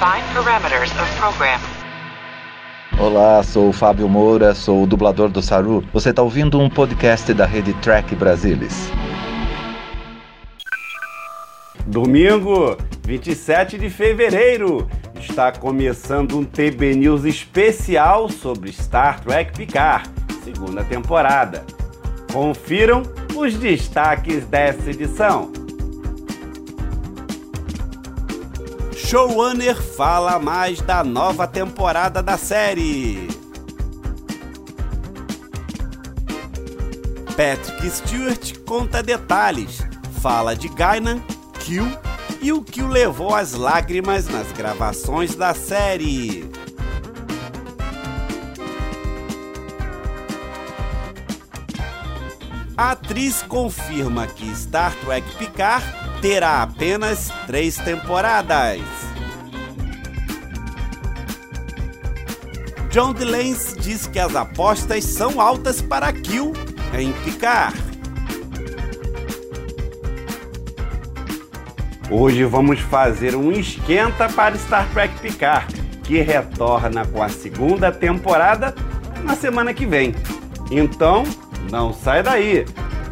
Define 0.00 0.24
parameters 0.32 0.90
of 0.92 1.14
program. 1.18 1.60
Olá, 2.98 3.42
sou 3.42 3.68
o 3.68 3.72
Fábio 3.72 4.08
Moura, 4.08 4.54
sou 4.54 4.84
o 4.84 4.86
dublador 4.86 5.28
do 5.28 5.42
Saru. 5.42 5.84
Você 5.92 6.08
está 6.08 6.22
ouvindo 6.22 6.58
um 6.58 6.70
podcast 6.70 7.34
da 7.34 7.44
rede 7.44 7.74
Track 7.82 8.14
Brasilis. 8.14 8.90
Domingo, 11.86 12.78
27 13.04 13.76
de 13.76 13.90
fevereiro, 13.90 14.88
está 15.20 15.52
começando 15.52 16.38
um 16.38 16.46
TB 16.46 16.94
News 16.94 17.26
especial 17.26 18.30
sobre 18.30 18.72
Star 18.72 19.20
Trek 19.20 19.52
Picard, 19.52 20.08
segunda 20.42 20.82
temporada. 20.82 21.62
Confiram 22.32 23.02
os 23.36 23.52
destaques 23.52 24.46
dessa 24.46 24.88
edição. 24.88 25.59
Showrunner 29.10 29.74
fala 29.74 30.38
mais 30.38 30.80
da 30.80 31.02
nova 31.02 31.44
temporada 31.44 32.22
da 32.22 32.38
série. 32.38 33.26
Patrick 37.36 37.90
Stewart 37.90 38.60
conta 38.64 39.02
detalhes, 39.02 39.80
fala 40.22 40.54
de 40.54 40.68
Guinan, 40.68 41.20
Kill 41.58 41.90
e 42.40 42.52
o 42.52 42.62
que 42.62 42.82
o 42.82 42.86
levou 42.86 43.34
às 43.34 43.52
lágrimas 43.52 44.28
nas 44.28 44.52
gravações 44.52 45.34
da 45.34 45.54
série. 45.54 46.48
A 52.76 52.92
atriz 52.92 53.42
confirma 53.42 54.28
que 54.28 54.54
Star 54.54 54.94
Trek 55.04 55.28
Picard 55.34 55.99
terá 56.20 56.62
apenas 56.62 57.30
três 57.46 57.76
temporadas. 57.76 58.80
John 62.90 63.12
DeLance 63.12 63.78
diz 63.78 64.06
que 64.06 64.18
as 64.18 64.34
apostas 64.34 65.04
são 65.04 65.40
altas 65.40 65.80
para 65.80 66.12
Kill 66.12 66.52
em 66.98 67.12
Picard. 67.24 67.76
Hoje 72.10 72.44
vamos 72.44 72.80
fazer 72.80 73.36
um 73.36 73.52
esquenta 73.52 74.28
para 74.28 74.58
Star 74.58 74.88
Trek 74.92 75.16
Picard, 75.20 75.72
que 76.02 76.20
retorna 76.20 77.06
com 77.06 77.22
a 77.22 77.28
segunda 77.28 77.92
temporada 77.92 78.74
na 79.22 79.36
semana 79.36 79.72
que 79.72 79.86
vem. 79.86 80.12
Então, 80.72 81.22
não 81.70 81.92
sai 81.92 82.24
daí. 82.24 82.66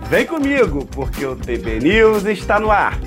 Vem 0.09 0.25
comigo, 0.25 0.87
porque 0.87 1.27
o 1.27 1.37
TB 1.37 1.81
News 1.81 2.25
está 2.25 2.59
no 2.59 2.71
ar. 2.71 2.99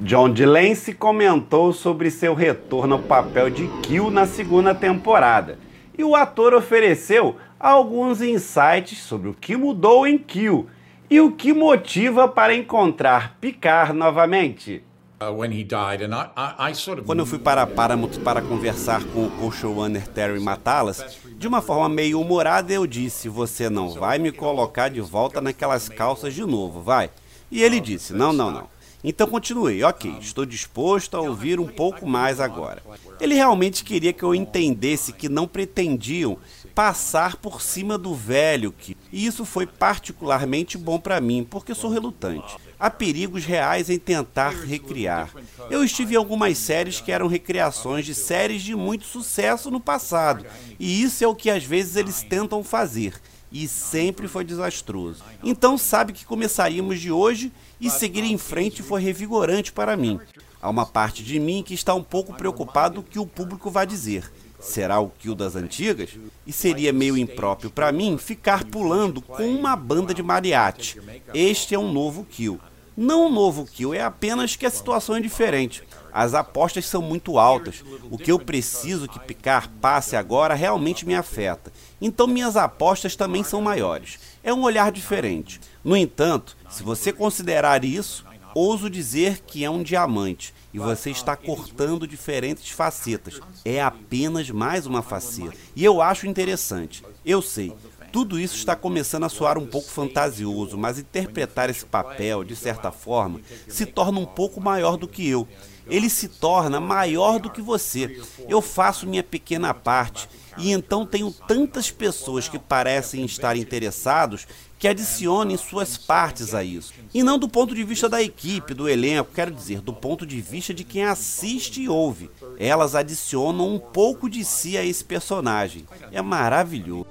John 0.00 0.30
DeLance 0.30 0.92
comentou 0.94 1.72
sobre 1.72 2.10
seu 2.10 2.34
retorno 2.34 2.96
ao 2.96 3.02
papel 3.02 3.48
de 3.50 3.68
Kill 3.84 4.10
na 4.10 4.26
segunda 4.26 4.74
temporada. 4.74 5.60
E 5.96 6.02
o 6.02 6.16
ator 6.16 6.54
ofereceu 6.54 7.36
alguns 7.60 8.20
insights 8.20 8.98
sobre 8.98 9.28
o 9.28 9.34
que 9.34 9.56
mudou 9.56 10.08
em 10.08 10.18
Kill 10.18 10.66
e 11.10 11.20
o 11.20 11.32
que 11.32 11.52
motiva 11.52 12.28
para 12.28 12.54
encontrar 12.54 13.36
Picard 13.40 13.92
novamente. 13.92 14.82
Uh, 15.20 17.02
Quando 17.04 17.18
eu 17.18 17.26
fui 17.26 17.40
para 17.40 17.66
Paramount 17.66 18.20
para 18.22 18.40
conversar 18.40 19.02
com 19.06 19.26
o 19.44 19.50
showrunner 19.50 20.06
Terry 20.06 20.38
Matalas, 20.38 21.18
de 21.36 21.48
uma 21.48 21.60
forma 21.60 21.88
meio 21.88 22.20
humorada 22.20 22.72
eu 22.72 22.86
disse: 22.86 23.28
Você 23.28 23.68
não 23.68 23.90
vai 23.90 24.20
me 24.20 24.30
colocar 24.30 24.88
de 24.88 25.00
volta 25.00 25.40
naquelas 25.40 25.88
calças 25.88 26.34
de 26.34 26.44
novo, 26.44 26.82
vai? 26.82 27.10
E 27.50 27.64
ele 27.64 27.80
disse: 27.80 28.12
Não, 28.12 28.32
não, 28.32 28.52
não. 28.52 28.68
Então 29.02 29.28
continuei, 29.28 29.84
ok, 29.84 30.16
estou 30.20 30.44
disposto 30.44 31.16
a 31.16 31.20
ouvir 31.20 31.60
um 31.60 31.68
pouco 31.68 32.04
mais 32.06 32.40
agora. 32.40 32.82
Ele 33.20 33.34
realmente 33.34 33.84
queria 33.84 34.12
que 34.12 34.24
eu 34.24 34.34
entendesse 34.34 35.12
que 35.12 35.28
não 35.28 35.46
pretendiam 35.46 36.36
passar 36.78 37.34
por 37.34 37.60
cima 37.60 37.98
do 37.98 38.14
velho, 38.14 38.70
que, 38.70 38.96
e 39.12 39.26
isso 39.26 39.44
foi 39.44 39.66
particularmente 39.66 40.78
bom 40.78 40.96
para 40.96 41.20
mim, 41.20 41.42
porque 41.42 41.74
sou 41.74 41.90
relutante. 41.90 42.56
Há 42.78 42.88
perigos 42.88 43.44
reais 43.44 43.90
em 43.90 43.98
tentar 43.98 44.50
recriar. 44.50 45.28
Eu 45.70 45.82
estive 45.82 46.14
em 46.14 46.16
algumas 46.16 46.56
séries 46.56 47.00
que 47.00 47.10
eram 47.10 47.26
recriações 47.26 48.06
de 48.06 48.14
séries 48.14 48.62
de 48.62 48.76
muito 48.76 49.06
sucesso 49.06 49.72
no 49.72 49.80
passado, 49.80 50.46
e 50.78 51.02
isso 51.02 51.24
é 51.24 51.26
o 51.26 51.34
que 51.34 51.50
às 51.50 51.64
vezes 51.64 51.96
eles 51.96 52.22
tentam 52.22 52.62
fazer 52.62 53.20
e 53.50 53.66
sempre 53.66 54.28
foi 54.28 54.44
desastroso. 54.44 55.24
Então 55.42 55.76
sabe 55.76 56.12
que 56.12 56.24
começaríamos 56.24 57.00
de 57.00 57.10
hoje 57.10 57.50
e 57.80 57.90
seguir 57.90 58.22
em 58.22 58.38
frente 58.38 58.84
foi 58.84 59.02
revigorante 59.02 59.72
para 59.72 59.96
mim. 59.96 60.20
Há 60.62 60.70
uma 60.70 60.86
parte 60.86 61.24
de 61.24 61.40
mim 61.40 61.60
que 61.60 61.74
está 61.74 61.92
um 61.92 62.04
pouco 62.04 62.34
preocupado 62.34 63.00
o 63.00 63.02
que 63.02 63.18
o 63.18 63.26
público 63.26 63.68
vai 63.68 63.84
dizer. 63.84 64.30
Será 64.58 64.98
o 65.00 65.10
kill 65.10 65.34
das 65.34 65.54
antigas? 65.54 66.10
E 66.46 66.52
seria 66.52 66.92
meio 66.92 67.16
impróprio 67.16 67.70
para 67.70 67.92
mim 67.92 68.18
ficar 68.18 68.64
pulando 68.64 69.22
com 69.22 69.48
uma 69.48 69.76
banda 69.76 70.12
de 70.12 70.22
mariachi. 70.22 71.00
Este 71.32 71.74
é 71.74 71.78
um 71.78 71.92
novo 71.92 72.24
kill. 72.24 72.60
Não 72.96 73.26
um 73.26 73.30
novo 73.32 73.64
kill, 73.64 73.94
é 73.94 74.02
apenas 74.02 74.56
que 74.56 74.66
a 74.66 74.70
situação 74.70 75.14
é 75.14 75.20
diferente. 75.20 75.84
As 76.12 76.34
apostas 76.34 76.84
são 76.86 77.00
muito 77.00 77.38
altas. 77.38 77.84
O 78.10 78.18
que 78.18 78.32
eu 78.32 78.40
preciso 78.40 79.06
que 79.06 79.20
Picar 79.20 79.70
passe 79.80 80.16
agora 80.16 80.54
realmente 80.54 81.06
me 81.06 81.14
afeta. 81.14 81.72
Então 82.00 82.26
minhas 82.26 82.56
apostas 82.56 83.14
também 83.14 83.44
são 83.44 83.60
maiores. 83.60 84.18
É 84.42 84.52
um 84.52 84.62
olhar 84.62 84.90
diferente. 84.90 85.60
No 85.84 85.96
entanto, 85.96 86.56
se 86.68 86.82
você 86.82 87.12
considerar 87.12 87.84
isso, 87.84 88.24
ouso 88.54 88.90
dizer 88.90 89.40
que 89.40 89.64
é 89.64 89.70
um 89.70 89.82
diamante 89.82 90.54
e 90.72 90.78
você 90.78 91.10
está 91.10 91.36
cortando 91.36 92.06
diferentes 92.06 92.70
facetas. 92.70 93.40
É 93.64 93.80
apenas 93.80 94.50
mais 94.50 94.86
uma 94.86 95.02
faceta. 95.02 95.56
E 95.74 95.84
eu 95.84 96.00
acho 96.00 96.26
interessante. 96.26 97.04
Eu 97.24 97.40
sei, 97.42 97.74
tudo 98.12 98.38
isso 98.38 98.56
está 98.56 98.74
começando 98.74 99.24
a 99.24 99.28
soar 99.28 99.58
um 99.58 99.66
pouco 99.66 99.88
fantasioso, 99.88 100.78
mas 100.78 100.98
interpretar 100.98 101.68
esse 101.68 101.84
papel, 101.84 102.42
de 102.42 102.56
certa 102.56 102.90
forma, 102.90 103.40
se 103.66 103.84
torna 103.84 104.18
um 104.18 104.26
pouco 104.26 104.60
maior 104.60 104.96
do 104.96 105.08
que 105.08 105.26
eu. 105.28 105.46
Ele 105.86 106.10
se 106.10 106.28
torna 106.28 106.80
maior 106.80 107.38
do 107.38 107.50
que 107.50 107.62
você. 107.62 108.20
Eu 108.48 108.60
faço 108.60 109.06
minha 109.06 109.22
pequena 109.22 109.72
parte 109.72 110.28
e 110.58 110.72
então 110.72 111.06
tenho 111.06 111.32
tantas 111.32 111.90
pessoas 111.90 112.48
que 112.48 112.58
parecem 112.58 113.24
estar 113.24 113.56
interessados 113.56 114.46
que 114.78 114.86
adicionem 114.86 115.56
suas 115.56 115.98
partes 115.98 116.54
a 116.54 116.62
isso. 116.62 116.94
E 117.12 117.22
não 117.22 117.38
do 117.38 117.48
ponto 117.48 117.74
de 117.74 117.82
vista 117.82 118.08
da 118.08 118.22
equipe, 118.22 118.74
do 118.74 118.88
elenco, 118.88 119.32
quero 119.34 119.50
dizer, 119.50 119.80
do 119.80 119.92
ponto 119.92 120.24
de 120.24 120.40
vista 120.40 120.72
de 120.72 120.84
quem 120.84 121.04
assiste 121.04 121.82
e 121.82 121.88
ouve. 121.88 122.30
Elas 122.58 122.94
adicionam 122.94 123.74
um 123.74 123.78
pouco 123.78 124.30
de 124.30 124.44
si 124.44 124.78
a 124.78 124.84
esse 124.84 125.04
personagem. 125.04 125.84
É 126.12 126.22
maravilhoso. 126.22 127.06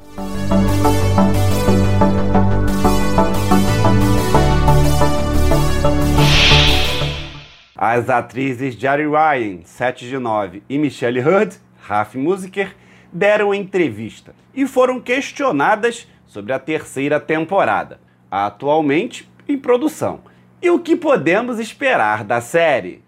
As 7.75 8.09
atrizes 8.09 8.73
Jerry 8.75 9.05
Ryan, 9.05 9.59
7 9.63 10.07
de 10.07 10.17
9, 10.17 10.63
e 10.67 10.79
Michelle 10.79 11.19
Hurd, 11.19 11.57
Raf 11.79 12.17
Musiker, 12.17 12.75
deram 13.13 13.53
entrevista 13.53 14.33
e 14.53 14.65
foram 14.65 14.99
questionadas 14.99 16.07
sobre 16.27 16.53
a 16.53 16.59
terceira 16.59 17.19
temporada, 17.19 17.99
atualmente 18.29 19.29
em 19.47 19.57
produção. 19.57 20.19
E 20.61 20.69
o 20.69 20.79
que 20.79 20.95
podemos 20.95 21.59
esperar 21.59 22.23
da 22.23 22.41
série? 22.41 23.03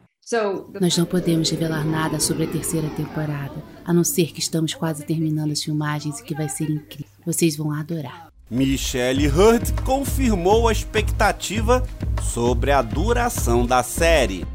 Nós 0.79 0.95
não 0.95 1.05
podemos 1.05 1.49
revelar 1.49 1.83
nada 1.83 2.19
sobre 2.19 2.43
a 2.43 2.47
terceira 2.47 2.87
temporada, 2.89 3.55
a 3.83 3.91
não 3.91 4.03
ser 4.03 4.31
que 4.31 4.39
estamos 4.39 4.75
quase 4.75 5.03
terminando 5.03 5.51
as 5.51 5.63
filmagens 5.63 6.19
e 6.19 6.23
que 6.23 6.35
vai 6.35 6.47
ser 6.47 6.69
incrível. 6.69 7.09
Vocês 7.25 7.57
vão 7.57 7.71
adorar. 7.71 8.29
Michelle 8.49 9.27
Hurd 9.27 9.73
confirmou 9.83 10.67
a 10.67 10.71
expectativa 10.71 11.83
sobre 12.21 12.71
a 12.71 12.81
duração 12.81 13.65
da 13.65 13.81
série. 13.81 14.45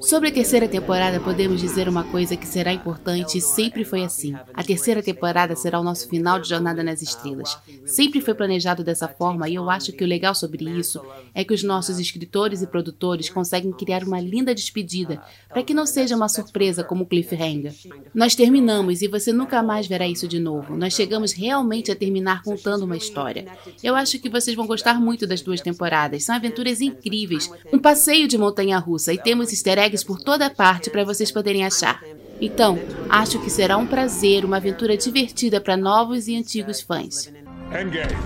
Sobre 0.00 0.28
a 0.28 0.32
terceira 0.32 0.68
temporada, 0.68 1.18
podemos 1.18 1.60
dizer 1.60 1.88
uma 1.88 2.04
coisa 2.04 2.36
que 2.36 2.46
será 2.46 2.72
importante 2.72 3.38
e 3.38 3.40
sempre 3.40 3.84
foi 3.84 4.04
assim. 4.04 4.34
A 4.54 4.62
terceira 4.62 5.02
temporada 5.02 5.56
será 5.56 5.80
o 5.80 5.84
nosso 5.84 6.08
final 6.08 6.38
de 6.38 6.48
Jornada 6.48 6.82
nas 6.82 7.02
Estrelas. 7.02 7.58
Sempre 7.84 8.20
foi 8.20 8.34
planejado 8.34 8.84
dessa 8.84 9.08
forma 9.08 9.48
e 9.48 9.56
eu 9.56 9.68
acho 9.68 9.92
que 9.92 10.04
o 10.04 10.06
legal 10.06 10.34
sobre 10.34 10.64
isso 10.64 11.00
é 11.34 11.42
que 11.42 11.52
os 11.52 11.64
nossos 11.64 11.98
escritores 11.98 12.62
e 12.62 12.66
produtores 12.66 13.28
conseguem 13.28 13.72
criar 13.72 14.04
uma 14.04 14.20
linda 14.20 14.54
despedida 14.54 15.20
para 15.48 15.62
que 15.62 15.74
não 15.74 15.86
seja 15.86 16.14
uma 16.14 16.28
surpresa 16.28 16.84
como 16.84 17.02
o 17.02 17.06
Cliffhanger. 17.06 17.74
Nós 18.14 18.36
terminamos 18.36 19.02
e 19.02 19.08
você 19.08 19.32
nunca 19.32 19.60
mais 19.62 19.88
verá 19.88 20.06
isso 20.06 20.28
de 20.28 20.38
novo. 20.38 20.76
Nós 20.76 20.94
chegamos 20.94 21.32
realmente 21.32 21.90
a 21.90 21.96
terminar 21.96 22.42
contando 22.42 22.84
uma 22.84 22.96
história. 22.96 23.46
Eu 23.82 23.96
acho 23.96 24.20
que 24.20 24.28
vocês 24.28 24.56
vão 24.56 24.66
gostar 24.66 25.00
muito 25.00 25.26
das 25.26 25.40
duas 25.40 25.60
temporadas. 25.60 26.24
São 26.24 26.36
aventuras 26.36 26.80
incríveis. 26.80 27.50
Um 27.72 27.78
passeio 27.78 28.28
de 28.28 28.38
montanha 28.38 28.78
e 29.08 29.18
temos 29.18 29.50
easter 29.50 29.78
eggs 29.78 30.04
por 30.04 30.20
toda 30.20 30.50
parte 30.50 30.90
para 30.90 31.04
vocês 31.04 31.30
poderem 31.30 31.64
achar. 31.64 32.02
Então, 32.40 32.78
acho 33.08 33.38
que 33.40 33.50
será 33.50 33.76
um 33.76 33.86
prazer, 33.86 34.44
uma 34.44 34.56
aventura 34.56 34.96
divertida 34.96 35.60
para 35.60 35.76
novos 35.76 36.26
e 36.26 36.36
antigos 36.36 36.80
fãs. 36.80 37.32
Engage. 37.70 38.16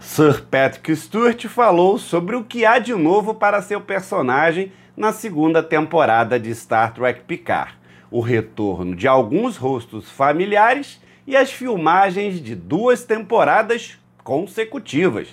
Sir 0.00 0.42
Patrick 0.50 0.96
Stewart 0.96 1.46
falou 1.46 1.96
sobre 1.96 2.34
o 2.34 2.42
que 2.42 2.64
há 2.64 2.80
de 2.80 2.92
novo 2.92 3.34
para 3.34 3.62
seu 3.62 3.80
personagem 3.80 4.72
na 4.96 5.12
segunda 5.12 5.62
temporada 5.62 6.40
de 6.40 6.52
Star 6.52 6.92
Trek 6.92 7.20
Picard, 7.20 7.72
o 8.10 8.20
retorno 8.20 8.96
de 8.96 9.06
alguns 9.06 9.56
rostos 9.56 10.10
familiares 10.10 11.00
e 11.28 11.36
as 11.36 11.52
filmagens 11.52 12.42
de 12.42 12.54
duas 12.54 13.04
temporadas 13.04 13.98
consecutivas. 14.24 15.28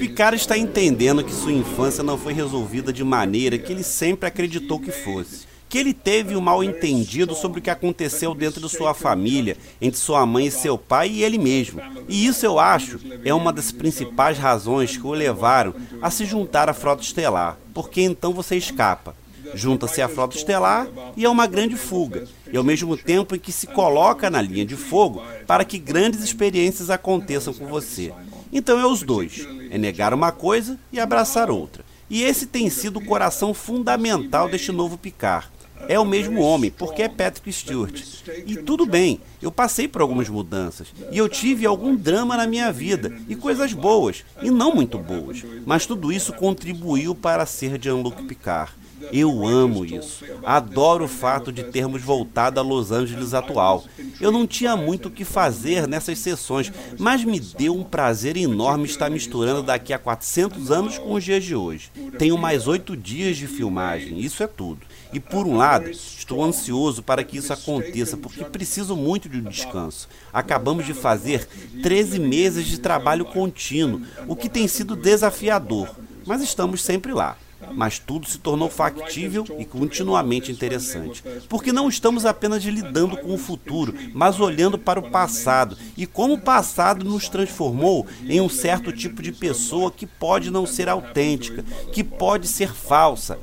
Picard 0.00 0.34
está 0.34 0.56
entendendo 0.56 1.22
que 1.22 1.30
sua 1.30 1.52
infância 1.52 2.02
não 2.02 2.16
foi 2.16 2.32
resolvida 2.32 2.90
de 2.90 3.04
maneira 3.04 3.58
que 3.58 3.70
ele 3.70 3.82
sempre 3.82 4.26
acreditou 4.26 4.80
que 4.80 4.90
fosse 4.90 5.46
que 5.68 5.76
ele 5.76 5.92
teve 5.92 6.34
um 6.34 6.40
mal 6.40 6.64
entendido 6.64 7.34
sobre 7.34 7.60
o 7.60 7.62
que 7.62 7.68
aconteceu 7.68 8.34
dentro 8.34 8.58
de 8.58 8.70
sua 8.70 8.94
família, 8.94 9.54
entre 9.82 10.00
sua 10.00 10.24
mãe 10.24 10.46
e 10.46 10.50
seu 10.50 10.78
pai 10.78 11.10
e 11.10 11.22
ele 11.22 11.36
mesmo. 11.36 11.82
E 12.08 12.26
isso 12.26 12.46
eu 12.46 12.58
acho 12.58 12.98
é 13.22 13.34
uma 13.34 13.52
das 13.52 13.70
principais 13.70 14.38
razões 14.38 14.96
que 14.96 15.06
o 15.06 15.12
levaram 15.12 15.74
a 16.00 16.10
se 16.10 16.24
juntar 16.24 16.70
à 16.70 16.72
frota 16.72 17.02
estelar, 17.02 17.58
porque 17.74 18.00
então 18.00 18.32
você 18.32 18.56
escapa. 18.56 19.14
Junta-se 19.54 20.02
à 20.02 20.08
frota 20.08 20.36
estelar 20.36 20.88
e 21.16 21.24
é 21.24 21.28
uma 21.28 21.46
grande 21.46 21.76
fuga, 21.76 22.26
e 22.52 22.56
ao 22.56 22.64
mesmo 22.64 22.96
tempo 22.96 23.34
em 23.34 23.38
que 23.38 23.52
se 23.52 23.66
coloca 23.66 24.30
na 24.30 24.42
linha 24.42 24.64
de 24.64 24.76
fogo 24.76 25.22
para 25.46 25.64
que 25.64 25.78
grandes 25.78 26.22
experiências 26.22 26.90
aconteçam 26.90 27.52
com 27.52 27.66
você. 27.66 28.12
Então 28.52 28.78
é 28.78 28.86
os 28.86 29.02
dois: 29.02 29.46
é 29.70 29.78
negar 29.78 30.14
uma 30.14 30.32
coisa 30.32 30.78
e 30.92 31.00
abraçar 31.00 31.50
outra. 31.50 31.84
E 32.10 32.22
esse 32.22 32.46
tem 32.46 32.70
sido 32.70 32.98
o 32.98 33.04
coração 33.04 33.52
fundamental 33.52 34.48
deste 34.48 34.72
novo 34.72 34.96
Picard 34.96 35.48
é 35.86 35.98
o 35.98 36.04
mesmo 36.04 36.40
homem, 36.40 36.70
porque 36.70 37.02
é 37.02 37.08
Patrick 37.08 37.52
Stewart. 37.52 38.02
E 38.46 38.56
tudo 38.56 38.84
bem, 38.84 39.20
eu 39.40 39.52
passei 39.52 39.86
por 39.86 40.02
algumas 40.02 40.28
mudanças. 40.28 40.88
E 41.12 41.18
eu 41.18 41.28
tive 41.28 41.66
algum 41.66 41.94
drama 41.94 42.36
na 42.36 42.46
minha 42.46 42.72
vida, 42.72 43.16
e 43.28 43.36
coisas 43.36 43.72
boas, 43.72 44.24
e 44.42 44.50
não 44.50 44.74
muito 44.74 44.98
boas. 44.98 45.44
Mas 45.64 45.86
tudo 45.86 46.12
isso 46.12 46.32
contribuiu 46.32 47.14
para 47.14 47.46
ser 47.46 47.80
Jean-Luc 47.80 48.24
Picard. 48.24 48.72
Eu 49.12 49.46
amo 49.46 49.84
isso. 49.84 50.24
Adoro 50.44 51.04
o 51.04 51.08
fato 51.08 51.52
de 51.52 51.64
termos 51.64 52.02
voltado 52.02 52.60
a 52.60 52.62
Los 52.62 52.90
Angeles 52.90 53.34
atual. 53.34 53.84
Eu 54.20 54.30
não 54.30 54.46
tinha 54.46 54.76
muito 54.76 55.08
o 55.08 55.10
que 55.10 55.24
fazer 55.24 55.86
nessas 55.86 56.18
sessões, 56.18 56.72
mas 56.98 57.24
me 57.24 57.38
deu 57.38 57.74
um 57.74 57.84
prazer 57.84 58.36
enorme 58.36 58.84
estar 58.84 59.10
misturando 59.10 59.62
daqui 59.62 59.92
a 59.92 59.98
400 59.98 60.70
anos 60.70 60.98
com 60.98 61.14
os 61.14 61.24
dias 61.24 61.44
de 61.44 61.54
hoje. 61.54 61.90
Tenho 62.18 62.36
mais 62.36 62.66
oito 62.66 62.96
dias 62.96 63.36
de 63.36 63.46
filmagem, 63.46 64.20
isso 64.20 64.42
é 64.42 64.46
tudo. 64.46 64.80
E 65.12 65.18
por 65.18 65.46
um 65.46 65.56
lado, 65.56 65.88
estou 65.88 66.44
ansioso 66.44 67.02
para 67.02 67.24
que 67.24 67.38
isso 67.38 67.52
aconteça, 67.52 68.16
porque 68.16 68.44
preciso 68.44 68.96
muito 68.96 69.28
de 69.28 69.38
um 69.38 69.44
descanso. 69.44 70.08
Acabamos 70.32 70.84
de 70.84 70.92
fazer 70.92 71.46
13 71.82 72.18
meses 72.18 72.66
de 72.66 72.78
trabalho 72.78 73.24
contínuo, 73.24 74.02
o 74.26 74.36
que 74.36 74.48
tem 74.48 74.68
sido 74.68 74.96
desafiador, 74.96 75.88
mas 76.26 76.42
estamos 76.42 76.82
sempre 76.82 77.12
lá. 77.12 77.36
Mas 77.72 77.98
tudo 77.98 78.28
se 78.28 78.38
tornou 78.38 78.70
factível 78.70 79.44
e 79.58 79.64
continuamente 79.64 80.52
interessante. 80.52 81.22
Porque 81.48 81.72
não 81.72 81.88
estamos 81.88 82.24
apenas 82.24 82.62
lidando 82.64 83.16
com 83.16 83.34
o 83.34 83.38
futuro, 83.38 83.94
mas 84.14 84.40
olhando 84.40 84.78
para 84.78 85.00
o 85.00 85.10
passado 85.10 85.76
e 85.96 86.06
como 86.06 86.34
o 86.34 86.40
passado 86.40 87.04
nos 87.04 87.28
transformou 87.28 88.06
em 88.26 88.40
um 88.40 88.48
certo 88.48 88.92
tipo 88.92 89.22
de 89.22 89.32
pessoa 89.32 89.90
que 89.90 90.06
pode 90.06 90.50
não 90.50 90.66
ser 90.66 90.88
autêntica, 90.88 91.64
que 91.92 92.04
pode 92.04 92.46
ser 92.46 92.72
falsa, 92.72 93.38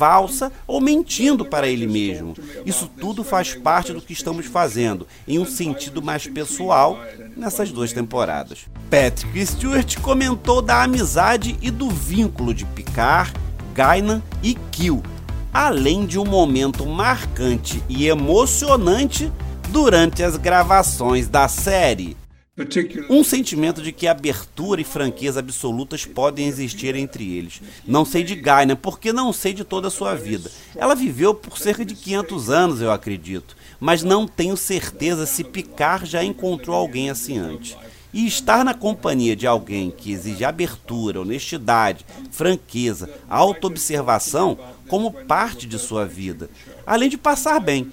falsa 0.00 0.52
ou 0.66 0.80
mentindo 0.80 1.44
para 1.44 1.68
ele 1.68 1.86
mesmo. 1.86 2.34
Isso 2.64 2.90
tudo 2.98 3.22
faz 3.22 3.54
parte 3.54 3.92
do 3.92 4.00
que 4.00 4.12
estamos 4.12 4.46
fazendo, 4.46 5.06
em 5.26 5.38
um 5.38 5.46
sentido 5.46 6.02
mais 6.02 6.26
pessoal, 6.26 6.98
nessas 7.36 7.70
duas 7.70 7.92
temporadas. 7.92 8.66
Patrick 8.90 9.46
Stewart 9.46 9.98
comentou 10.00 10.62
da 10.62 10.82
amizade 10.82 11.56
e 11.60 11.70
do 11.70 11.88
vínculo 11.88 12.54
de 12.54 12.64
Picard, 12.64 13.32
Guinan 13.74 14.22
e 14.42 14.54
Kill, 14.70 15.02
além 15.52 16.06
de 16.06 16.18
um 16.18 16.24
momento 16.24 16.86
marcante 16.86 17.82
e 17.88 18.06
emocionante 18.06 19.30
durante 19.70 20.22
as 20.22 20.36
gravações 20.36 21.28
da 21.28 21.48
série. 21.48 22.16
Um 23.08 23.24
sentimento 23.24 23.80
de 23.80 23.90
que 23.90 24.06
abertura 24.06 24.80
e 24.82 24.84
franqueza 24.84 25.40
absolutas 25.40 26.04
podem 26.04 26.46
existir 26.46 26.94
entre 26.94 27.36
eles. 27.36 27.62
Não 27.86 28.04
sei 28.04 28.22
de 28.22 28.34
Gaina, 28.34 28.76
porque 28.76 29.12
não 29.14 29.32
sei 29.32 29.54
de 29.54 29.64
toda 29.64 29.88
a 29.88 29.90
sua 29.90 30.14
vida. 30.14 30.50
Ela 30.76 30.94
viveu 30.94 31.34
por 31.34 31.56
cerca 31.56 31.84
de 31.84 31.94
500 31.94 32.50
anos, 32.50 32.82
eu 32.82 32.90
acredito, 32.90 33.56
mas 33.78 34.02
não 34.02 34.26
tenho 34.26 34.56
certeza 34.58 35.24
se 35.24 35.42
Picard 35.42 36.04
já 36.04 36.22
encontrou 36.22 36.76
alguém 36.76 37.08
assim 37.08 37.38
antes. 37.38 37.76
E 38.12 38.26
estar 38.26 38.64
na 38.64 38.74
companhia 38.74 39.36
de 39.36 39.46
alguém 39.46 39.90
que 39.90 40.10
exige 40.10 40.44
abertura, 40.44 41.20
honestidade, 41.20 42.04
franqueza, 42.30 43.08
autoobservação 43.28 44.58
como 44.88 45.12
parte 45.12 45.66
de 45.66 45.78
sua 45.78 46.04
vida, 46.04 46.50
além 46.84 47.08
de 47.08 47.16
passar 47.16 47.60
bem. 47.60 47.88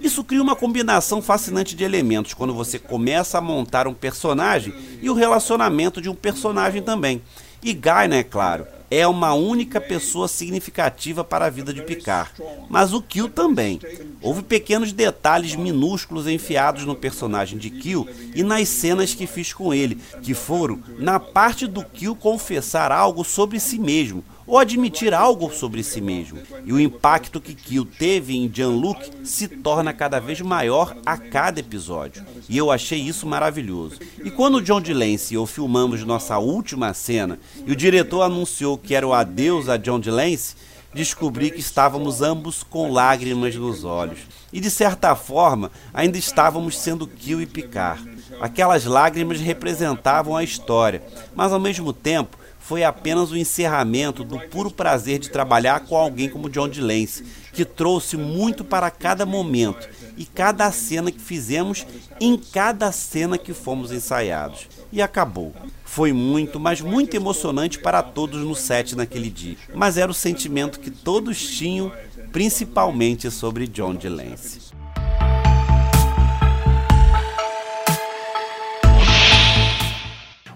Isso 0.00 0.24
cria 0.24 0.42
uma 0.42 0.56
combinação 0.56 1.22
fascinante 1.22 1.76
de 1.76 1.84
elementos 1.84 2.34
quando 2.34 2.52
você 2.52 2.78
começa 2.78 3.38
a 3.38 3.40
montar 3.40 3.86
um 3.86 3.94
personagem 3.94 4.74
e 5.00 5.08
o 5.08 5.14
relacionamento 5.14 6.00
de 6.00 6.08
um 6.08 6.14
personagem 6.14 6.82
também. 6.82 7.22
E 7.62 7.72
Gaina, 7.72 8.16
é 8.16 8.24
claro, 8.24 8.66
é 8.90 9.06
uma 9.06 9.32
única 9.34 9.80
pessoa 9.80 10.26
significativa 10.26 11.22
para 11.22 11.46
a 11.46 11.50
vida 11.50 11.72
de 11.72 11.80
Picard, 11.82 12.32
mas 12.68 12.92
o 12.92 13.00
Kill 13.00 13.28
também. 13.28 13.78
Houve 14.20 14.42
pequenos 14.42 14.92
detalhes 14.92 15.54
minúsculos 15.54 16.26
enfiados 16.26 16.84
no 16.84 16.96
personagem 16.96 17.56
de 17.56 17.70
Kill 17.70 18.08
e 18.34 18.42
nas 18.42 18.68
cenas 18.68 19.14
que 19.14 19.26
fiz 19.26 19.52
com 19.52 19.72
ele, 19.72 19.98
que 20.22 20.34
foram 20.34 20.80
na 20.98 21.20
parte 21.20 21.66
do 21.66 21.84
Kill 21.84 22.16
confessar 22.16 22.90
algo 22.90 23.24
sobre 23.24 23.60
si 23.60 23.78
mesmo, 23.78 24.24
ou 24.50 24.58
admitir 24.58 25.14
algo 25.14 25.48
sobre 25.52 25.80
si 25.84 26.00
mesmo. 26.00 26.40
E 26.64 26.72
o 26.72 26.80
impacto 26.80 27.40
que 27.40 27.54
Kill 27.54 27.86
teve 27.86 28.36
em 28.36 28.50
Jean-Luc 28.52 29.08
se 29.22 29.46
torna 29.46 29.92
cada 29.92 30.18
vez 30.18 30.40
maior 30.40 30.96
a 31.06 31.16
cada 31.16 31.60
episódio. 31.60 32.26
E 32.48 32.58
eu 32.58 32.68
achei 32.72 32.98
isso 32.98 33.28
maravilhoso. 33.28 34.00
E 34.24 34.28
quando 34.28 34.60
John 34.60 34.80
DeLance 34.80 35.32
e 35.32 35.36
eu 35.36 35.46
filmamos 35.46 36.02
nossa 36.02 36.36
última 36.38 36.92
cena 36.92 37.38
e 37.64 37.70
o 37.70 37.76
diretor 37.76 38.22
anunciou 38.22 38.76
que 38.76 38.92
era 38.92 39.06
o 39.06 39.14
adeus 39.14 39.68
a 39.68 39.76
John 39.76 40.00
DeLance, 40.00 40.56
descobri 40.92 41.52
que 41.52 41.60
estávamos 41.60 42.20
ambos 42.20 42.64
com 42.64 42.90
lágrimas 42.90 43.54
nos 43.54 43.84
olhos. 43.84 44.18
E 44.52 44.58
de 44.58 44.68
certa 44.68 45.14
forma, 45.14 45.70
ainda 45.94 46.18
estávamos 46.18 46.76
sendo 46.76 47.06
Kill 47.06 47.40
e 47.40 47.46
Picard. 47.46 48.02
Aquelas 48.40 48.84
lágrimas 48.84 49.40
representavam 49.40 50.36
a 50.36 50.42
história, 50.42 51.00
mas 51.36 51.52
ao 51.52 51.60
mesmo 51.60 51.92
tempo 51.92 52.39
foi 52.60 52.84
apenas 52.84 53.32
o 53.32 53.36
encerramento 53.36 54.22
do 54.22 54.38
puro 54.38 54.70
prazer 54.70 55.18
de 55.18 55.30
trabalhar 55.30 55.80
com 55.80 55.96
alguém 55.96 56.28
como 56.28 56.48
John 56.48 56.68
DeLance, 56.68 57.24
que 57.52 57.64
trouxe 57.64 58.16
muito 58.16 58.62
para 58.62 58.90
cada 58.90 59.26
momento 59.26 59.88
e 60.16 60.24
cada 60.24 60.70
cena 60.70 61.10
que 61.10 61.20
fizemos 61.20 61.84
em 62.20 62.36
cada 62.36 62.92
cena 62.92 63.36
que 63.36 63.52
fomos 63.52 63.90
ensaiados. 63.90 64.68
E 64.92 65.00
acabou. 65.02 65.52
Foi 65.84 66.12
muito, 66.12 66.60
mas 66.60 66.80
muito 66.80 67.16
emocionante 67.16 67.78
para 67.78 68.02
todos 68.02 68.42
no 68.42 68.54
set 68.54 68.94
naquele 68.94 69.30
dia. 69.30 69.56
Mas 69.74 69.96
era 69.96 70.10
o 70.10 70.14
sentimento 70.14 70.78
que 70.78 70.90
todos 70.90 71.42
tinham, 71.42 71.90
principalmente 72.30 73.30
sobre 73.30 73.66
John 73.66 73.94
DeLance. 73.94 74.69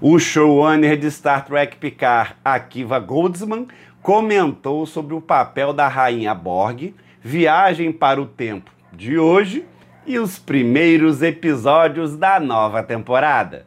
O 0.07 0.19
showrunner 0.19 0.99
de 0.99 1.11
Star 1.11 1.47
Trek 1.47 1.79
Picard, 1.79 2.35
Akiva 2.45 2.99
Goldsman, 2.99 3.67
comentou 4.03 4.85
sobre 4.85 5.15
o 5.15 5.21
papel 5.21 5.73
da 5.73 5.89
rainha 5.89 6.35
Borg, 6.35 6.95
viagem 7.23 7.91
para 7.91 8.21
o 8.21 8.27
tempo 8.27 8.71
de 8.93 9.19
hoje 9.19 9.65
e 10.07 10.19
os 10.19 10.39
primeiros 10.39 11.23
episódios 11.23 12.19
da 12.19 12.39
nova 12.39 12.83
temporada. 12.83 13.65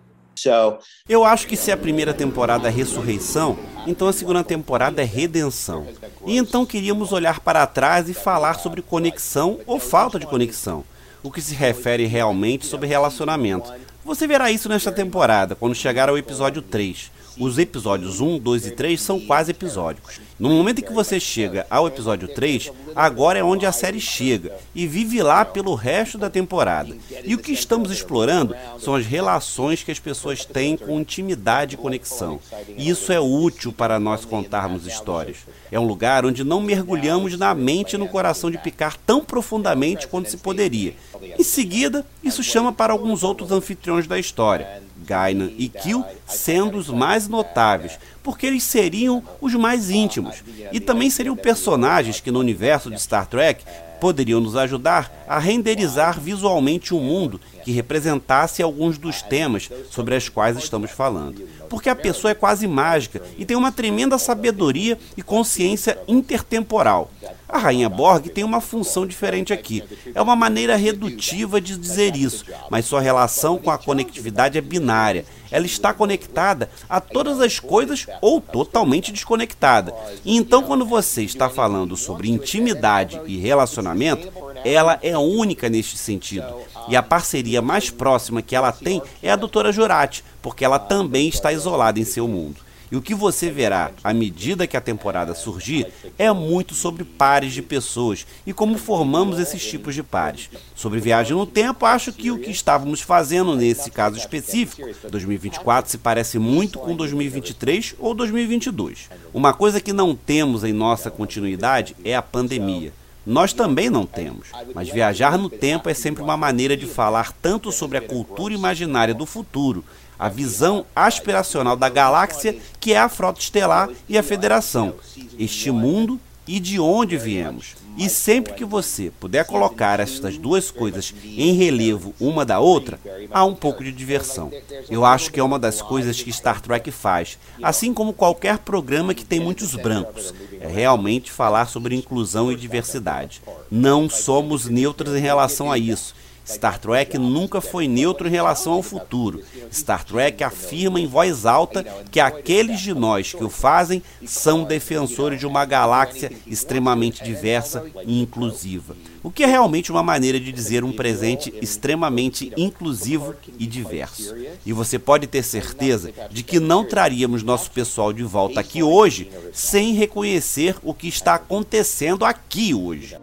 Eu 1.10 1.26
acho 1.26 1.48
que 1.48 1.58
se 1.58 1.72
a 1.72 1.76
primeira 1.76 2.14
temporada 2.14 2.68
é 2.68 2.72
ressurreição, 2.72 3.58
então 3.88 4.08
a 4.08 4.14
segunda 4.14 4.44
temporada 4.44 5.02
é 5.02 5.06
redenção. 5.06 5.88
E 6.24 6.38
então 6.38 6.68
queríamos 6.68 7.12
olhar 7.12 7.40
para 7.40 7.66
trás 7.66 8.08
e 8.10 8.14
falar 8.14 8.60
sobre 8.60 8.84
conexão 8.84 9.60
ou 9.66 9.80
falta 9.80 10.20
de 10.20 10.28
conexão, 10.28 10.84
o 11.24 11.32
que 11.32 11.42
se 11.42 11.56
refere 11.56 12.06
realmente 12.06 12.68
sobre 12.68 12.88
relacionamento. 12.88 13.74
Você 14.08 14.26
verá 14.26 14.50
isso 14.50 14.70
nesta 14.70 14.90
temporada, 14.90 15.54
quando 15.54 15.76
chegar 15.76 16.08
ao 16.08 16.18
episódio 16.18 16.62
3, 16.62 17.12
Os 17.40 17.60
episódios 17.60 18.20
1, 18.20 18.40
2 18.40 18.66
e 18.66 18.72
3 18.72 19.00
são 19.00 19.20
quase 19.20 19.52
episódicos. 19.52 20.20
No 20.40 20.50
momento 20.50 20.80
em 20.80 20.84
que 20.84 20.94
você 20.94 21.20
chega 21.20 21.68
ao 21.70 21.88
episódio 21.88 22.28
3, 22.28 22.72
agora 22.96 23.38
é 23.38 23.44
onde 23.44 23.66
a 23.66 23.72
série 23.72 24.00
chega 24.00 24.56
e 24.74 24.88
vive 24.88 25.22
lá 25.22 25.46
pelo 25.46 25.76
resto 25.76 26.18
da 26.18 26.32
temporada. 26.32 26.96
E 27.24 27.36
o 27.36 27.38
que 27.38 27.52
estamos 27.52 27.92
explorando 27.92 28.56
são 28.80 28.96
as 28.96 29.06
relações 29.06 29.84
que 29.84 29.92
as 29.92 30.00
pessoas 30.00 30.46
têm 30.46 30.76
com 30.76 31.00
intimidade 31.00 31.76
e 31.76 31.78
conexão. 31.78 32.40
E 32.76 32.90
isso 32.90 33.12
é 33.12 33.20
útil 33.20 33.72
para 33.72 34.00
nós 34.00 34.26
contarmos 34.26 34.88
histórias. 34.88 35.38
É 35.72 35.80
um 35.80 35.86
lugar 35.86 36.26
onde 36.26 36.44
não 36.44 36.62
mergulhamos 36.62 37.38
na 37.38 37.54
mente 37.54 37.94
e 37.94 37.98
no 38.00 38.08
coração 38.08 38.50
de 38.50 38.58
Picard 38.58 38.98
tão 39.06 39.24
profundamente 39.24 40.08
quanto 40.08 40.30
se 40.30 40.38
poderia. 40.38 40.96
Em 41.38 41.44
seguida, 41.44 42.06
isso 42.24 42.42
chama 42.42 42.74
para 42.74 42.94
alguns 42.94 43.24
outros 43.24 43.52
anfitriões 43.52 44.08
da 44.08 44.18
história. 44.18 44.82
Guinan 45.08 45.52
e 45.58 45.70
Kill 45.70 46.04
sendo 46.26 46.78
os 46.78 46.90
mais 46.90 47.28
notáveis, 47.28 47.98
porque 48.22 48.46
eles 48.46 48.64
seriam 48.64 49.24
os 49.40 49.54
mais 49.54 49.90
íntimos. 49.90 50.44
E 50.72 50.80
também 50.80 51.10
seriam 51.10 51.36
personagens 51.36 52.20
que 52.20 52.32
no 52.32 52.40
universo 52.40 52.90
de 52.90 53.02
Star 53.02 53.28
Trek 53.28 53.64
poderiam 54.00 54.40
nos 54.40 54.56
ajudar 54.56 55.26
a 55.28 55.40
renderizar 55.40 56.20
visualmente 56.20 56.94
um 56.94 57.00
mundo 57.00 57.40
que 57.64 57.72
representasse 57.72 58.62
alguns 58.62 58.98
dos 58.98 59.22
temas 59.22 59.70
sobre 59.90 60.16
os 60.16 60.30
quais 60.30 60.58
estamos 60.58 60.92
falando. 60.92 61.48
Porque 61.70 61.90
a 61.90 61.96
pessoa 61.96 62.32
é 62.32 62.36
quase 62.36 62.68
mágica 62.68 63.22
e 63.38 63.46
tem 63.46 63.58
uma 63.58 63.72
tremenda 63.72 64.18
sabedoria 64.18 64.98
e 65.16 65.22
consciência 65.22 65.98
intertemporal. 66.08 67.12
A 67.50 67.58
rainha 67.58 67.88
Borg 67.88 68.28
tem 68.30 68.44
uma 68.44 68.60
função 68.60 69.08
diferente 69.08 69.54
aqui. 69.54 69.84
É 70.14 70.22
uma 70.22 70.36
maneira 70.36 70.76
redutiva 70.76 71.62
de 71.62 71.78
dizer 71.78 72.16
isso, 72.16 72.46
mas 72.70 72.86
sua 72.86 73.00
relação 73.00 73.58
com 73.58 73.72
a 73.72 73.78
conectividade 73.78 74.58
é 74.58 74.62
binária. 74.62 75.26
Ela 75.50 75.66
está 75.66 75.94
conectada 75.94 76.70
a 76.90 77.00
todas 77.00 77.40
as 77.40 77.58
coisas 77.58 78.06
ou 78.22 78.42
totalmente 78.42 79.14
desconectada. 79.14 79.94
E 80.26 80.36
então, 80.36 80.62
quando 80.64 80.86
você 80.86 81.24
está 81.24 81.50
falando 81.50 81.96
sobre 81.96 82.30
intimidade 82.30 83.22
e 83.26 83.38
relacionamento, 83.38 84.28
ela 84.66 85.00
é 85.02 85.18
única 85.18 85.70
neste 85.70 85.98
sentido. 85.98 86.54
E 86.88 86.96
a 86.96 87.04
parceria 87.04 87.62
mais 87.62 87.90
próxima 87.90 88.42
que 88.42 88.56
ela 88.56 88.72
tem 88.72 89.02
é 89.22 89.32
a 89.32 89.36
doutora 89.36 89.72
Jurati, 89.72 90.24
porque 90.42 90.64
ela 90.64 90.80
também 90.80 91.28
está 91.28 91.52
isolada 91.52 92.00
em 92.00 92.06
seu 92.06 92.28
mundo. 92.28 92.68
E 92.92 92.96
o 92.96 93.02
que 93.02 93.14
você 93.14 93.50
verá 93.50 93.92
à 94.04 94.14
medida 94.14 94.66
que 94.66 94.78
a 94.78 94.82
temporada 94.82 95.36
surgir 95.36 95.88
é 96.18 96.32
muito 96.32 96.74
sobre 96.74 97.04
pares 97.04 97.54
de 97.54 97.62
pessoas 97.62 98.26
e 98.46 98.54
como 98.54 98.78
formamos 98.78 99.40
esses 99.40 99.66
tipos 99.66 99.94
de 99.94 100.02
pares. 100.02 100.50
Sobre 100.74 101.00
viagem 101.00 101.36
no 101.36 101.46
tempo, 101.46 101.86
acho 101.86 102.14
que 102.14 102.32
o 102.32 102.40
que 102.40 102.50
estávamos 102.50 103.02
fazendo 103.02 103.56
nesse 103.56 103.92
caso 103.92 104.18
específico, 104.18 104.88
2024, 105.10 105.92
se 105.92 105.98
parece 105.98 106.40
muito 106.40 106.80
com 106.80 106.96
2023 106.96 107.96
ou 108.00 108.14
2022. 108.14 109.10
Uma 109.34 109.54
coisa 109.54 109.82
que 109.82 109.92
não 109.92 110.16
temos 110.16 110.64
em 110.64 110.72
nossa 110.72 111.12
continuidade 111.12 111.96
é 112.06 112.16
a 112.16 112.22
pandemia. 112.22 112.94
Nós 113.28 113.52
também 113.52 113.90
não 113.90 114.06
temos, 114.06 114.48
mas 114.74 114.88
viajar 114.88 115.38
no 115.38 115.50
tempo 115.50 115.90
é 115.90 115.94
sempre 115.94 116.24
uma 116.24 116.38
maneira 116.38 116.78
de 116.78 116.86
falar 116.86 117.34
tanto 117.42 117.74
sobre 117.74 117.98
a 117.98 118.02
cultura 118.02 118.54
imaginária 118.54 119.14
do 119.14 119.26
futuro, 119.26 119.84
a 120.18 120.30
visão 120.30 120.86
aspiracional 120.96 121.76
da 121.76 121.90
galáxia, 121.90 122.58
que 122.80 122.94
é 122.94 122.98
a 122.98 123.10
frota 123.10 123.42
estelar 123.42 123.90
e 124.08 124.18
a 124.18 124.24
federação, 124.24 124.96
este 125.38 125.70
mundo 125.70 126.18
e 126.48 126.60
de 126.60 126.80
onde 126.80 127.18
viemos. 127.18 127.76
E 127.98 128.08
sempre 128.10 128.54
que 128.54 128.64
você 128.64 129.12
puder 129.20 129.44
colocar 129.46 130.00
estas 130.00 130.38
duas 130.38 130.70
coisas 130.70 131.14
em 131.24 131.54
relevo 131.54 132.14
uma 132.20 132.46
da 132.46 132.60
outra, 132.60 133.00
há 133.32 133.44
um 133.44 133.56
pouco 133.56 133.84
de 133.84 133.92
diversão. 133.92 134.52
Eu 134.88 135.04
acho 135.04 135.32
que 135.32 135.40
é 135.40 135.44
uma 135.44 135.58
das 135.58 135.82
coisas 135.82 136.22
que 136.22 136.32
Star 136.32 136.62
Trek 136.62 136.92
faz, 136.92 137.40
assim 137.62 137.94
como 137.94 138.14
qualquer 138.14 138.60
programa 138.60 139.16
que 139.16 139.26
tem 139.26 139.40
muitos 139.40 139.74
brancos. 139.76 140.32
É 140.60 140.68
realmente 140.68 141.32
falar 141.32 141.68
sobre 141.68 141.96
inclusão 141.96 142.52
e 142.52 142.56
diversidade. 142.56 143.42
Não 143.70 144.08
somos 144.08 144.68
neutros 144.68 145.16
em 145.16 145.22
relação 145.22 145.72
a 145.72 145.78
isso. 145.78 146.16
Star 146.48 146.80
Trek 146.80 147.18
nunca 147.18 147.60
foi 147.60 147.88
neutro 147.88 148.28
em 148.28 148.32
relação 148.32 148.74
ao 148.74 148.82
futuro. 148.82 149.44
Star 149.72 150.04
Trek 150.06 150.44
afirma 150.44 151.00
em 151.00 151.06
voz 151.06 151.46
alta 151.46 151.84
que 152.10 152.20
aqueles 152.20 152.80
de 152.80 152.94
nós 152.94 153.34
que 153.34 153.44
o 153.44 153.50
fazem 153.50 154.02
são 154.26 154.64
defensores 154.64 155.40
de 155.40 155.46
uma 155.46 155.66
galáxia 155.66 156.32
extremamente 156.48 157.24
diversa 157.24 157.86
e 158.06 158.22
inclusiva. 158.22 158.96
O 159.22 159.30
que 159.30 159.44
é 159.44 159.48
realmente 159.48 159.92
uma 159.92 160.02
maneira 160.02 160.40
de 160.40 160.54
dizer 160.54 160.86
um 160.86 160.94
presente 160.94 161.54
extremamente 161.62 162.54
inclusivo 162.56 163.36
e 163.60 163.68
diverso. 163.68 164.34
E 164.66 164.72
você 164.72 164.98
pode 164.98 165.28
ter 165.28 165.44
certeza 165.44 166.14
de 166.32 166.44
que 166.44 166.62
não 166.62 166.86
traríamos 166.86 167.44
nosso 167.44 167.70
pessoal 167.72 168.14
de 168.14 168.24
volta 168.24 168.62
aqui 168.62 168.82
hoje 168.82 169.30
sem 169.52 169.94
reconhecer 169.94 170.78
o 170.82 170.94
que 170.94 171.10
está 171.10 171.36
acontecendo 171.36 172.24
aqui 172.24 172.74
hoje. 172.74 173.18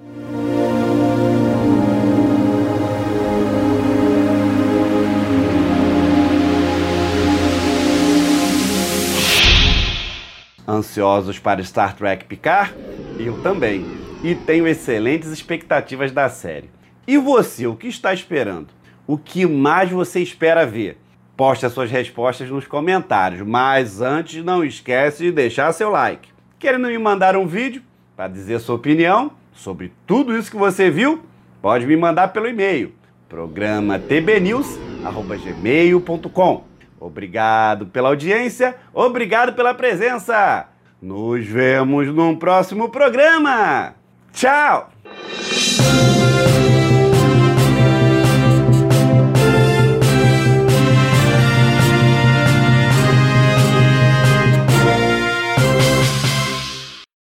Ansiosos 10.66 11.38
para 11.38 11.62
Star 11.62 11.94
Trek 11.94 12.25
Picard? 12.25 12.75
Eu 13.18 13.40
também. 13.42 13.85
E 14.23 14.35
tenho 14.35 14.66
excelentes 14.66 15.30
expectativas 15.30 16.11
da 16.11 16.28
série. 16.28 16.71
E 17.06 17.18
você, 17.18 17.66
o 17.66 17.76
que 17.76 17.87
está 17.87 18.14
esperando? 18.14 18.68
O 19.06 19.18
que 19.18 19.47
mais 19.47 19.90
você 19.90 20.21
espera 20.21 20.64
ver? 20.64 20.99
Poste 21.37 21.66
as 21.66 21.73
suas 21.73 21.90
respostas 21.90 22.49
nos 22.49 22.66
comentários, 22.66 23.47
mas 23.47 24.00
antes 24.00 24.44
não 24.44 24.64
esquece 24.64 25.25
de 25.25 25.33
deixar 25.33 25.73
seu 25.73 25.90
like. 25.90 26.28
Querendo 26.59 26.88
me 26.88 26.97
mandar 26.97 27.37
um 27.37 27.47
vídeo 27.47 27.83
para 28.16 28.28
dizer 28.28 28.61
sua 28.61 28.76
opinião 28.76 29.33
sobre 29.52 29.92
tudo 30.06 30.37
isso 30.37 30.50
que 30.50 30.56
você 30.56 30.90
viu? 30.90 31.23
Pode 31.61 31.87
me 31.87 31.97
mandar 31.97 32.28
pelo 32.28 32.49
e-mail 32.49 32.94
programa 33.35 33.99
tbnews@gmail.com. 33.99 36.73
Obrigado 37.04 37.84
pela 37.84 38.08
audiência, 38.08 38.76
obrigado 38.94 39.52
pela 39.52 39.75
presença. 39.75 40.68
Nos 41.02 41.44
vemos 41.46 42.06
num 42.08 42.34
próximo 42.34 42.88
programa. 42.88 43.94
Tchau! 44.32 44.93